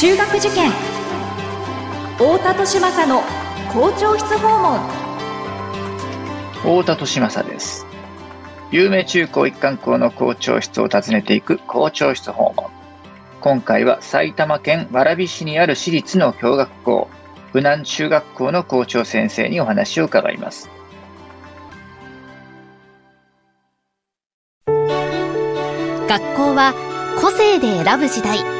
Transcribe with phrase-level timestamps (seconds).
[0.00, 0.70] 中学受験。
[2.16, 3.20] 太田利政の
[3.70, 4.80] 校長室訪問。
[6.54, 7.86] 太田利政です。
[8.70, 12.70] 有名中高一貫校の校長室を訪ねていく校長室訪問。
[13.42, 17.10] 今回は埼玉県蕨市にある私立の共学校
[17.52, 20.70] 武南中学校の校長先生にお話を伺います。
[24.66, 26.72] 学校は
[27.20, 28.59] 個性で選ぶ時代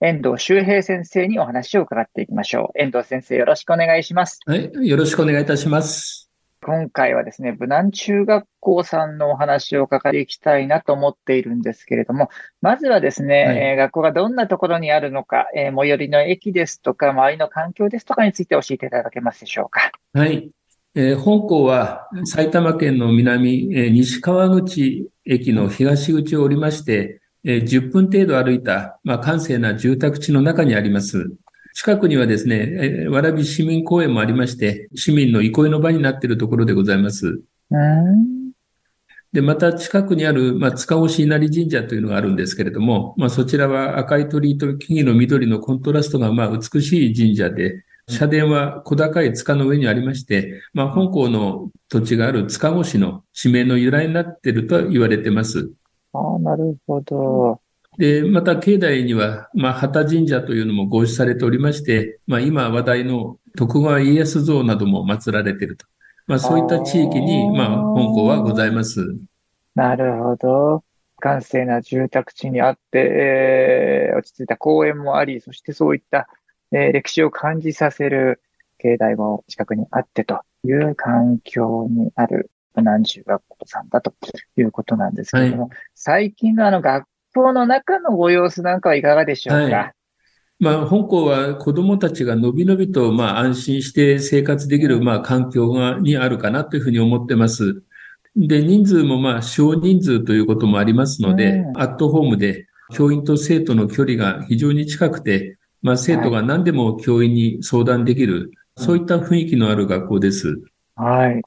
[0.00, 2.78] 遠藤修平先生にお話を伺っていきましょう。
[2.78, 4.40] 遠藤先生、よろしくお願いします。
[4.44, 6.30] はい、よろしくお願いいたします。
[6.62, 12.28] 今回はですね、武南中学校さんのお話を伺っていきたいなと思っているんですけれども、
[12.60, 19.92] まずはですね、はい、えー、学校がどんなところにあるのか、えー、最寄りの駅ですとか、周りの環境ですとかについて教えていただけますでしょうか。
[20.12, 20.50] はい。
[20.94, 31.30] えー、本校は埼玉県の南、えー、西川口駅の東口をおりまして、えー、10分程度歩いた、まあ、閑静な住宅地の中にあります。
[31.74, 37.40] 近くにはですね、えー、蕨市民公園もありまして、市民の憩いの場になっているところでございます。
[39.32, 55.70] で、また近くにある、まあ、塚越稲荷神社というのがあるんですけれども、まあ、そちらは赤い鳥居と木々の緑のコントラストが、まあ、美しい神社で、社殿は小高い塚の上にありまして、まあ、本校の土地がある塚越の地名の由来になっていると言われています。
[56.16, 57.60] ああ、なるほど。
[57.98, 65.86] で、また境内には、まあ、旗神社というのも合祀されておりまして、まあ、今話題の徳川家康像なども祀られていると。
[66.26, 69.16] まあ、そういった地域に、まあ、本校はございます。
[69.74, 70.84] なるほど。
[71.18, 76.28] 閑静な住宅地にあって、えー、落ち着いた公園もあり、そしてそういった、
[76.72, 78.42] えー、歴史を感じさせる
[78.78, 82.50] 境内も近くにあってという環境にある
[82.82, 84.12] 何中学校さんだと
[84.56, 89.92] いうことなんですけれども、はい、最近のあの学校の中のご様子なんかはいかがでしょうか、はい
[90.58, 97.82] まあ、本校は子供たちがのびのびと、まあ、安心して生活できる、まあ、環境が、にあるかなというふうに思ってます。
[98.34, 110.58] で、人数も、まあ、少人数ということもありますので、うん、アットホームで、教員と生徒の距離が非常に近くて、まあ、生徒が何でも教員に相談できる、はい、そういった雰囲気のある学校です。
[110.94, 111.42] はい。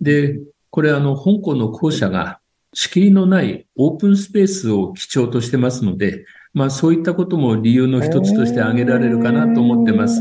[0.00, 0.38] で、
[0.74, 2.40] これあの、香港の校舎が
[2.72, 10.20] 仕切りのないオープンスペースを基調としてますので、まあそういったことも理由の一つとして挙げられるかなと思ってます。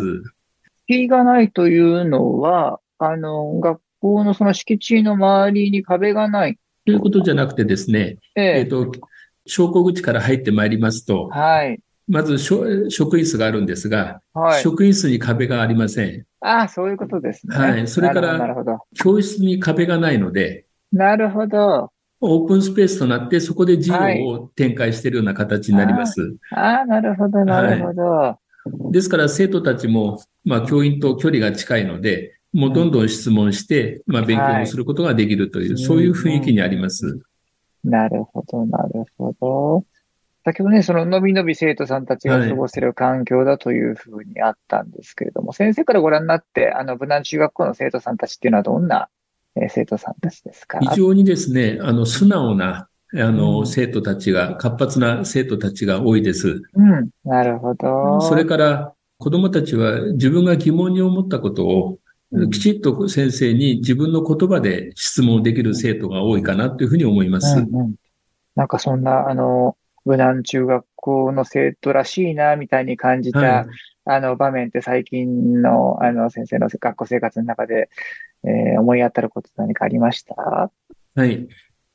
[0.88, 8.92] 敷居がないというのは、あの、学校のその敷地の周りに壁がないということじゃなくてですね、えっ、ー、と、
[9.48, 11.80] 昇降口から入ってまいりますと、はい。
[12.08, 16.26] まず職員室があるんですが、はい、職員室に壁がありません。
[16.42, 17.56] ああ、そういうことですね。
[17.56, 17.88] はい。
[17.88, 18.56] それから、
[18.96, 21.92] 教室に壁がないので、なるほど。
[22.22, 26.36] オープンスペースとなって、そこで授業を展開しているような形になります。
[26.52, 28.40] ああ、なるほど、なるほど、は
[28.90, 28.92] い。
[28.94, 37.20] ですから、生徒たちも、まあ、教員と距離が近いので、もうどんどん質問して、まあ、勉強をすることができるという、はい、そういう雰囲気にあります。
[37.84, 39.86] なるほど、なるほど。
[40.46, 49.08] 先ほどね、そののびのび生徒さんたちが過ごせる環境だというふうにあったんですけれども、はい、先生からご覧になって、あの、無難中学校の生徒さんたちっていうのはどんな、
[49.56, 50.80] えー、生徒さんたちですか？
[50.80, 56.62] 非常にですね、あの、素直な、あの、うん、生徒たちが、活発な生徒たちが多いです。
[56.74, 58.20] うん、なるほど。
[58.22, 62.00] それから、子供たちは自分が疑問に思ったことを、
[62.52, 67.60] きちっと先生に自分の言葉で質問できる生徒が多いかなというふうに思います。
[67.60, 67.96] うんうん、
[68.56, 73.66] なんかそんな、あの、無難中学校の生徒らしいな、みたいに感じた、はい、
[74.06, 77.90] あの場面って最近のあの先生の学校生活の中で、
[78.44, 80.36] えー、思い当たること何かありました？
[80.36, 81.48] はい。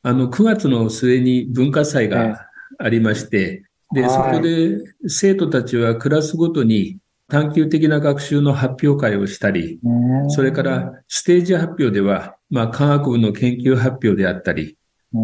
[0.02, 2.46] あの、9月の末に文化祭が
[2.78, 6.98] ありまして、で、そこで生徒たちはクラスごとに
[7.28, 9.80] 探究的な学習の発表会をしたり、
[10.28, 14.76] それからステージ発表では、まあ、科学部の研究発表であったり、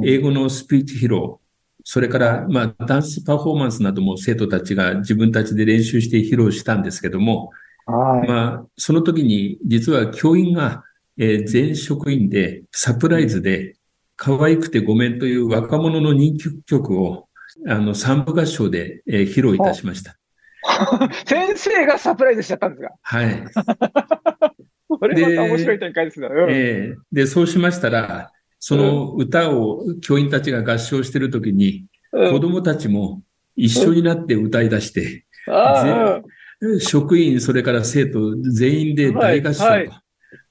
[0.05, 1.37] 英語のスピーチ披露、
[1.85, 7.51] それから、まあ、ダンスパフォーマンスなども生徒たちが自分たちで練習して披露したんですけども、
[7.87, 10.83] はい、まあ、その時に実は教員が、
[11.19, 13.77] えー、全職員でサプライズで
[14.17, 17.29] 可愛くてごめんという若者の人気曲を
[17.69, 20.17] あの三部合唱で、えー、披露いたしました。
[21.27, 22.91] 先生がサプライズしちゃったんですか？
[23.03, 23.45] はい。
[24.89, 26.29] これまた面白い展開ですね。
[26.29, 28.31] うんええで、そうしましたら、
[28.67, 32.33] その歌を教員たちが合唱してるときに、うん。
[32.33, 33.23] 子供たちも
[33.57, 35.27] 一緒になって歌い出して、
[36.81, 39.93] 職員、それから生徒全員で大合唱と、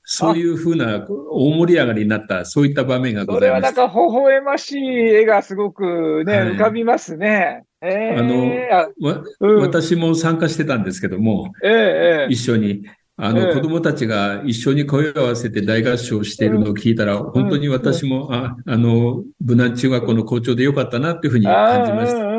[0.04, 4.00] そういうふうな大盛り上がりになった、そういった場面がごそれはなんざいました。
[4.00, 6.50] か微笑ましい絵がすごくね、はい。
[6.50, 7.64] 浮かびますね。
[7.82, 9.60] ええあのうん。
[9.62, 12.32] 私も参加してたんですけども、ええええ。
[12.32, 12.84] 一緒に。
[13.16, 22.34] あの、ええ子供たちが一緒に声を合わせて大合唱しているのを聞いたら、本当に私も、あ、あの、武南中学校の校長でよかったなっていうふうに感じました。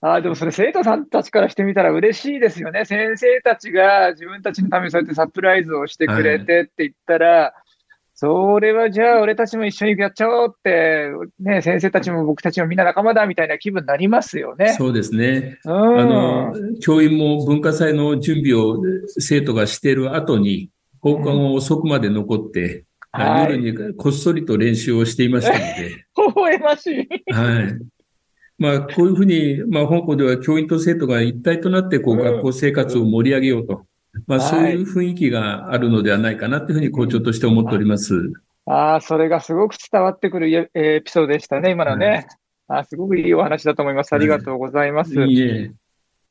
[0.00, 2.84] あでもそれ生徒さんたちからしてみたら嬉しいですよね。
[2.84, 7.54] 先生たちが自分たちのためにそうやってサプライズをしてくれてって言ったら、
[8.16, 14.72] それはじゃあ俺たちも一緒にやっちゃおうって、ね、先生たちも僕たちもみんな仲間だみたいな気分になりますよね。
[14.74, 15.58] そうですね。
[15.64, 16.00] うん。
[16.00, 18.80] あの、教員も文化祭の準備を
[19.18, 20.70] 生徒がしている後に、
[21.00, 27.32] 放課後遅くまで残って、あはい夜にこっそりと練習をしていましたので、 微笑ましい。
[27.32, 27.78] はい。
[28.58, 33.86] まあ、こういうふうに、まあ、香港では教員と生徒が一体となって、こう、うん学校生活を盛り上げようと。
[34.26, 38.14] まあ、はいそういう雰囲気があるのではないかなというふうに校長として思っております。
[38.66, 42.26] ああ、それがすごく伝わってくるエエピソードでしたね、今のね。
[42.66, 44.14] あーすごくいいお話だと思います。
[44.14, 45.14] ありがとうございます。
[45.14, 45.72] いいえ。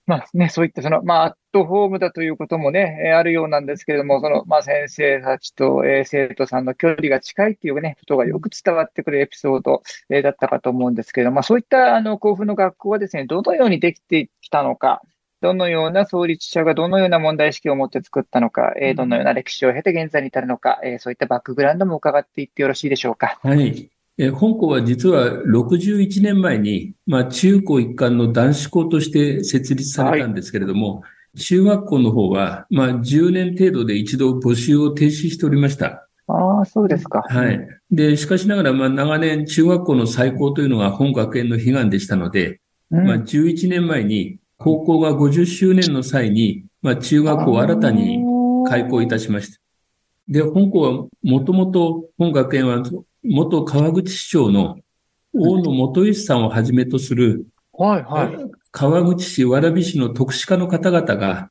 [0.05, 15.01] まあね、そういったその、まあ、アットホームだということもね、えーあるようなんですけれども、その、まあ、先生たちと、えー生徒さんの距離が近いっていうね、ことがよく伝わってくるエピソード、えーだったかと思うんですけれども、まあ、そういった、あの、甲府の学校はですね、どのようにできてきたのか、
[15.43, 23.37] どのような創立者がどのような問題意識を持って作ったのか、えーどのような歴史を経て現在に至るのか、えーそういったバックグラウンドも伺っていってよろしいでしょうか。
[23.43, 23.89] はい。
[24.17, 31.03] えー香港は実は61年前に、まあ、中高一貫の男子校として設立されたんですけれども、
[31.37, 36.07] 中学校の方は、まあ、10年程度で一度募集を停止しておりました。
[36.27, 37.21] ああ、そうですか。
[37.21, 37.67] はい。
[37.91, 42.61] で、しかしながら、まあ、長年中学校の最高というのが本学園の悲願でしたので、
[42.91, 43.05] うん。
[43.05, 48.23] まあ、11年前に高校が50周年の際に、まあ、中学校を新たに
[48.67, 49.59] 開校いたしました。
[50.27, 52.81] で、本校はもともと本学園は
[53.23, 54.77] 元川口市長の
[55.33, 58.51] 大野元義さんをはじめとする、はい、はい。
[58.71, 61.49] 川口市、蕨市の特殊化の方々が、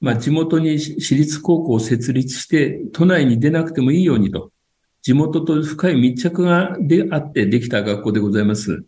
[0.00, 4.52] まあ、地元に私立高校を設立して、都内に出なくてもいいようにと、
[5.02, 8.84] 地元と深い密着がであってできた学校でございます。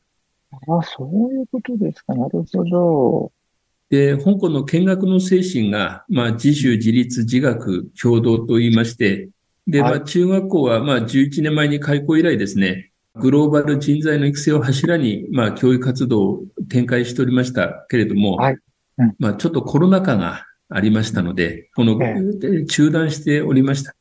[0.68, 2.14] ああ、そういうことですか。
[2.14, 3.32] なるほど。
[3.90, 9.28] で、香港の見学の精神が、まあ、自主、自立、自学、共同と言いまして、
[9.66, 9.90] で、はい。
[9.92, 18.58] まあ、中学校は、まあ、11年前に開校以来ですね、グローバル人材の育成を柱に、まあ、教育活動を展開しておりましたけれども、はい。
[18.98, 19.14] うん。
[19.18, 23.94] まあ、ちょっとコロナ禍がありましたので、この、え中断しておりました。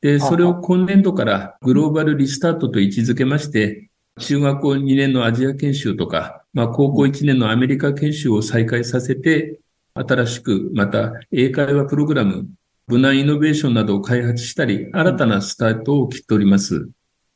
[0.00, 3.88] で、それを今年度からグローバルリスタートと位置づけまして、
[4.18, 9.60] 中学校2年のアジア研修とか、まあ、高校1年のアメリカ研修を再開させて、
[9.94, 12.48] 新しく、また、英会話プログラム、
[12.86, 16.88] 無難イノベーションなどを開発したり、新たなスタートを切っております。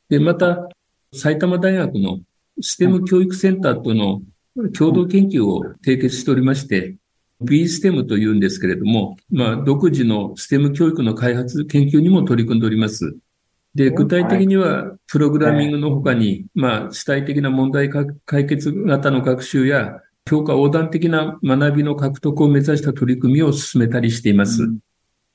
[0.09, 0.67] で、また、
[1.13, 2.19] 埼玉大学の
[2.59, 4.21] ステム教育センターとの
[4.71, 6.95] 共同研究を締結しておりまして、
[7.41, 13.17] B-STEM というんですけれども、まあ、独自の STEM 教育の開発、研究にも取り組んでおります。
[13.75, 24.63] で、具体的には、プログラミングの他に、まあ、主体的な問題か解決型の学習や、教科横断的な学びの獲得を目指した取り組みを進めたりしています。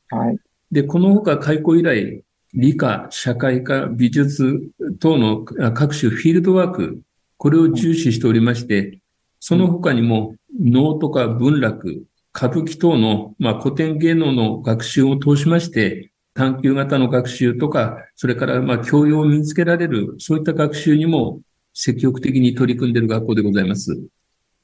[0.08, 0.38] はい。
[0.70, 2.22] で、この他開校以来、
[2.54, 7.02] 理科、社会科、美術等のあ各種フィールドワーク、
[7.36, 9.00] これを重視しておりまして、
[9.40, 12.04] その他にも能とか文楽、
[12.34, 21.40] 歌舞伎等の、まあ、古典芸能の学習を通しまして、探究型の学習とか、それからまあ教養を身につけられる、そういった学習にも
[21.74, 24.00] 積極的に取り組んでいる学校でございます。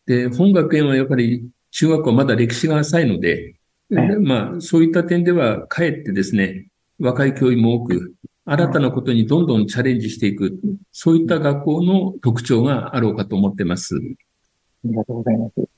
[0.07, 3.57] で、本学園はやっぱり中学校はまだ歴史が浅いので、
[3.91, 6.69] ねまあ、そういった点では、かえってですね、
[7.01, 8.15] 若い教員も多く、
[8.45, 10.57] 新たなことにどんどんチャレンジしていく、
[10.93, 13.97] そういった学校の特徴があろうかと思ってます。
[13.97, 13.99] あ
[14.85, 15.74] りがとうございます。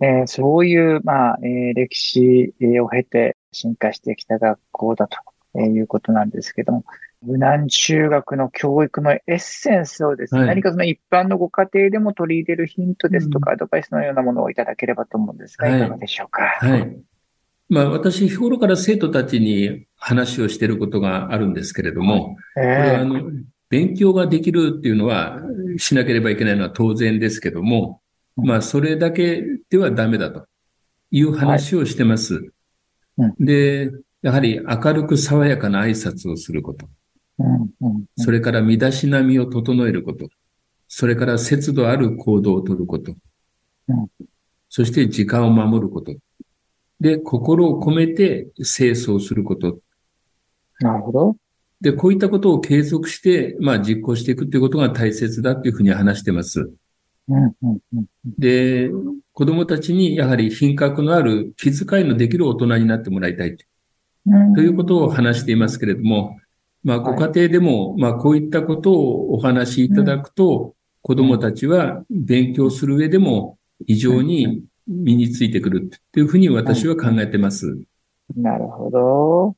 [0.00, 5.18] ええーそういう、まあ、えー歴史を経て進化してきた学校だと
[5.54, 6.84] えーいうことなんですけども、
[7.22, 10.48] 無難中学の教育のエッセンスをですね、はい。
[10.48, 15.78] 何かその一般のご家庭でも取り入れるヒントですとか、アドバイスのようなものをいただければと思うんですが、はい。
[15.78, 16.42] いかがでしょうか？
[16.44, 16.96] はい。
[17.68, 23.30] まあ、私、日頃から生徒たちに話をしていることがあるんですけれども、えこれはあーの、
[23.68, 25.40] 勉強ができるっていうのは、
[25.76, 28.00] しなければいけないのは当然ですけども、
[28.36, 30.46] まあ、それだけではダメだと。
[31.12, 32.34] いう話をしてます。
[33.18, 33.90] うんで、
[34.22, 36.88] やはり明るく爽やかな挨拶をすること。
[38.16, 40.28] それから身だしなみを整えること。
[40.88, 43.14] それから節度ある行動をとること
[43.88, 44.08] うん。
[44.68, 46.14] そして時間を守ること。
[47.00, 49.80] で、心を込めて清掃すること。
[50.80, 51.36] なるほど。
[51.80, 56.72] で、こういったことを継続して、まあ実行していくということが大切だというふうに話してます。
[57.30, 58.06] うんうんうん。
[58.38, 58.90] で、
[59.32, 63.56] 子供たちにやはり品格のある気遣いのできる大人になってもらいたい
[64.26, 64.54] うん。
[64.54, 66.38] ということを話していますけれども、
[66.82, 77.78] まあご家庭でも、まあこういったことをお話しいただくと、子供たちは勉強する上でも非常に身についてくるというふうに私は考えてます。
[78.36, 79.56] なるほど。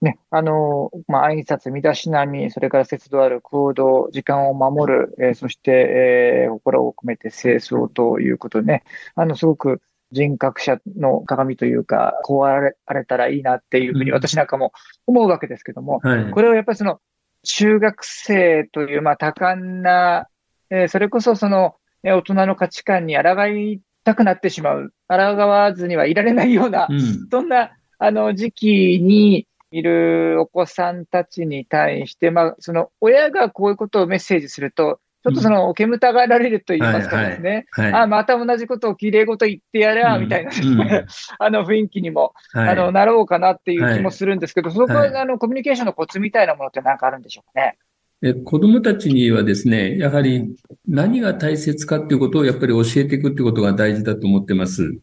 [0.00, 14.72] ね、あの、まあ、挨拶、身だしなみ、それから節度ある行動、時間を守る、えーそして、えー心を込めて清掃ということでね、あの、すごく人格者の鏡というか、こうあれあれたらいいなっていうふうにうん私なんかも
[15.06, 16.30] 思うわけですけども、はい。
[16.30, 17.00] これをやっぱりその、
[17.42, 20.28] 中学生という、まあ、多感な、
[20.70, 27.28] えーそれこそその、えー大人の価値観に抗いたくなってしまう、抗わずにはいられないような、うん。
[27.30, 28.66] そんな、あの、時期
[29.02, 37.66] にいるお子さんたちに対して、まあ、その、親がこういうことをメッセージすると、ちょっとその、煙たがられると言いますかですね。
[37.72, 37.92] はい。
[37.92, 40.80] あ、また同じことを綺麗事言ってやれゃ、うんみたいな、うん
[41.38, 47.76] あの雰囲気にも、はいあの、なろうかなっていう気もするんですけど、そこは、はいあの、コミュニケーションのコツみたいなものって何かあるんでしょうかね？
[48.22, 50.54] え子供たちにはですね、やはり
[50.86, 54.98] 何が大切かっていうことをやっぱり教えていくっていうことが大事だと思ってます。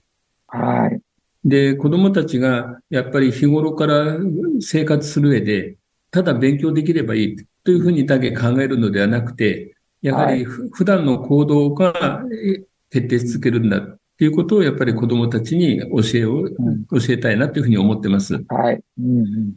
[0.47, 1.01] はい。
[1.47, 4.17] で、子供たちがやっぱり日頃から
[4.59, 5.77] 生活する上で、
[6.11, 18.43] ただ勉強できればいいというふうにだけ考えるのではなくて、やはりふ普段の行動がえ徹底し続けるんだっていうことをやっぱり子供たちに教えを、ん教えたいなというふうに思ってます。
[18.49, 18.83] はい。
[18.99, 19.55] うん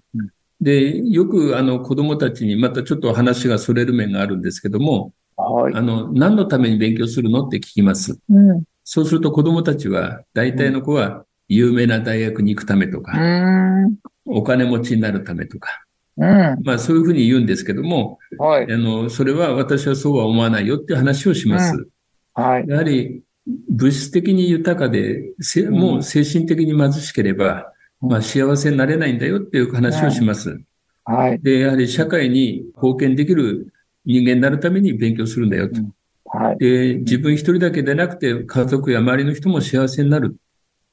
[0.60, 5.74] で、よくあの子供たちにまたちょっと話がそれる面があるんですけども、はい。
[5.74, 8.18] あの、何のために勉強するのって聞きます。
[8.28, 8.62] うん。
[8.84, 13.96] そうすると子供たちは、大体の子は有名な大学に行くためとうか、ん。
[14.24, 15.84] お金持ちになるためとか、
[16.16, 16.58] うん。
[16.62, 18.72] まあそういうふうに言うんですけども、はい。
[18.72, 21.88] あの、それは私はそうは思わないよっていう話をします。
[22.34, 22.68] はい。
[22.68, 23.22] やはり
[23.68, 25.32] 物質的に豊かで、
[25.70, 30.60] もう精神的に貧しければ、まあ幸せになれないんだよっていう話をします。
[31.04, 31.40] はい。
[31.42, 33.72] で、やはり社会に貢献できる
[34.04, 35.80] 人間になるために勉強するんだよと。
[36.26, 36.58] はい。
[36.58, 40.36] で、自分一人だけでなくて、家族や周りの人も幸せになる。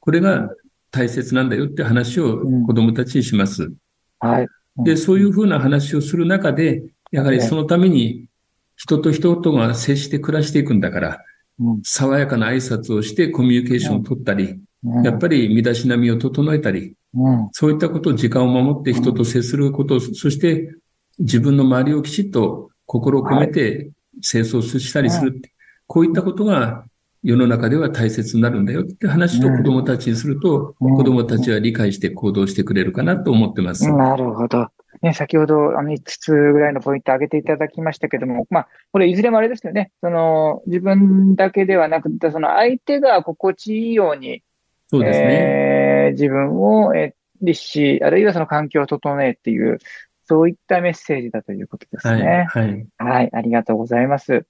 [0.07, 0.49] これが
[0.89, 3.73] 大切なんだよって話を子供たちにします。
[4.19, 4.47] はい。
[4.77, 8.29] で、そういうふうな話をする中で、やはりそのために
[8.77, 11.25] 人と人とが接して暮らしていくんだから、
[11.59, 11.81] うん。
[11.83, 14.61] 爽やかな挨拶をしてコミュニケーションを取ったり、
[15.03, 17.49] やっぱり身だしなみを整えたり、うん。
[17.51, 20.73] そういったことを時間を守って人と接すること、そして
[21.19, 25.41] 自分の周りをきちっと心を込めて清掃したりする
[25.85, 26.85] こういったことが
[27.23, 33.91] 世の中では大切になるんだよって話と子供たちにすると、うん子供たちは理解して行動してくれるかなと思ってます。
[33.91, 34.67] なるほど。
[35.01, 39.91] ね、先ほどあの5つぐらいのポイント挙げていただきましたけども、まあ、これいずれもあれですよね。
[40.01, 44.43] その、自分だけではなくて、その相手が心地いいように、
[44.87, 45.27] そうですね。
[45.29, 49.79] えー自分を、えー立し、あるいはその環境を整えっていう、
[50.25, 52.47] そういったメッセージだということですはい、ね。
[52.49, 52.87] はい。
[52.97, 54.45] はい、ありがとうございます。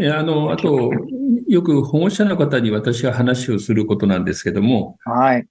[0.00, 0.90] えあの、あと、
[1.48, 5.46] よく保護者の方に私は話をすることなんですけども、はい。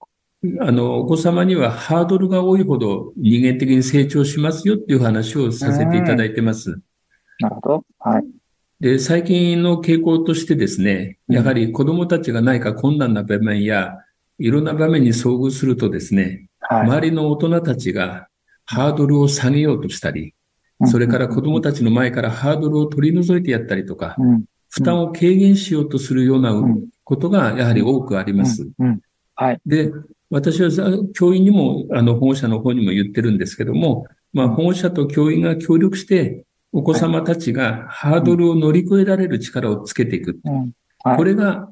[0.60, 6.80] あの、お子様にはハードルが多いほど人間的に成長しますよっていう話をさせていただいてます。
[7.38, 7.84] なるほど。
[8.00, 8.24] はい。
[8.80, 13.98] で、最近の傾向としてですね、やはり子供たちが何か困難な場面や、
[14.38, 16.80] いろんな場面に遭遇するとですね、はい。
[16.82, 18.26] 周りの大人たちが
[18.64, 20.34] ハードルを下げようとしたり、
[20.86, 24.44] それから子供たちの前からハードルを取り除いてやったりとか、うん。
[24.70, 26.54] 負担を軽減しようとするような
[27.04, 28.68] ことがやはり多くあります。
[28.78, 29.00] うん。
[29.34, 29.60] はい。
[29.66, 29.92] で、
[30.30, 40.40] 私はざ教員にも、あの、保護者の方にも言ってるんですけども、まあ、保護者と教員が協力して、お子様たちがハードルを乗り越えられる力をつけていく。
[41.02, 41.68] これが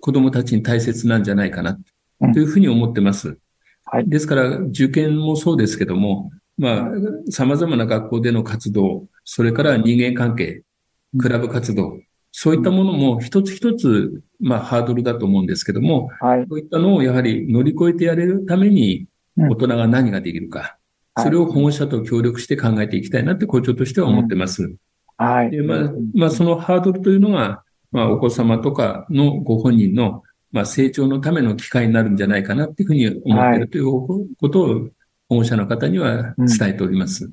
[0.00, 1.78] 子供たちに大切なんじゃないかな、
[2.20, 3.38] うんというふうに思ってます。
[3.84, 6.90] はいですから、受験もそうですけども、まあ、
[7.30, 10.62] 様々な学校での活動、それから人間関係、
[11.18, 11.98] クラブ活動、
[12.32, 16.46] そういったものも一つ一つ、まあ、ハードルだと思うんですけども、はい。
[16.50, 19.10] そういったのをやはり乗り越えてやれるために、うん
[19.48, 20.70] 大人が何ができるか、はい
[21.22, 24.74] それを保護者と協力して考えていきたいなって校長としては思ってます。
[25.18, 25.50] はい。
[25.50, 33.84] で、まあ、まあ、そのハードルというのが、まあ、お子様とかのご本人のまあ、成長のための機会になるんじゃないかなっていうふうに思っているという
[34.40, 34.88] ことを
[35.30, 37.30] 保護者の方には伝えております。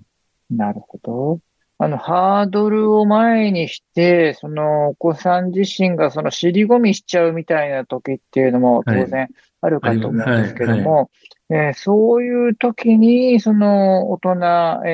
[0.52, 1.40] うん、なるほど。
[1.80, 9.28] あの、ハードルを前にして、そのお子さん自身がその尻込みしちゃうみたいな時っていうのも当然
[9.62, 11.10] あるかと思うんですけども、
[11.50, 14.36] えー、そういう時に、その大人、え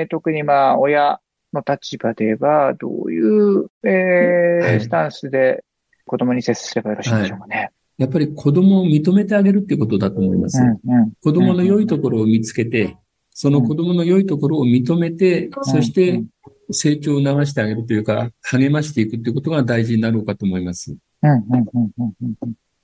[0.04, 1.20] ー、特にまあ親
[1.54, 5.66] の立場では、どういう、えー、スタンスで
[6.06, 7.56] 子供に接すればよろしいでしょうかね。
[7.58, 10.60] はいやっぱり子供を認めてあげるっていうことだと思います。
[10.62, 12.98] うんうん、子供の良いところを見つけて、
[13.32, 16.24] その子供の良いところを認めて、そして
[16.72, 20.96] 成長を促してあげるというか、励ましていくということが大事になろうかと思います。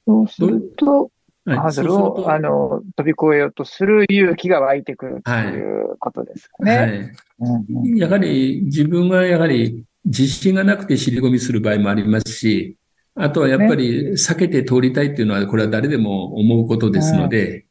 [0.06, 1.12] そうすると、
[1.46, 7.14] ハードルを、あの、飛び越えようとする勇気が湧いてくるということですかね。
[7.40, 7.48] は
[7.86, 8.00] い。
[8.00, 12.78] やはり自分がやはり自信がなくて尻込みする場合もありますし、
[13.22, 17.66] あとはやっぱり避けて通りたいっていうのは、これは誰でも思うことですので、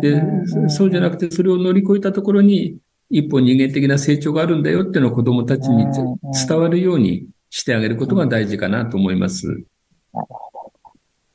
[0.00, 0.22] で
[0.68, 2.78] そうじゃなくて、それを乗り越えたところに、
[3.10, 5.86] 一歩人間的な成長があるんだよっていうのを子供たちに
[6.48, 9.64] 伝わるようにしてあげることが大事かなと思います。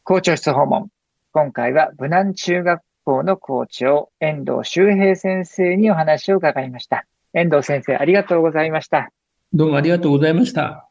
[0.03, 0.88] 校長室訪問。
[1.31, 7.05] 今回は武南中学校の校長、遠藤修平先生にお話を伺いました。
[7.33, 9.11] 遠藤先生、ありがとうございました。
[9.53, 10.88] どうもありがとうございました。